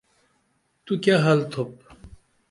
تو 0.85 0.91
کیہ 1.03 1.17
حل 1.25 1.39
تھوپ؟ 1.51 1.71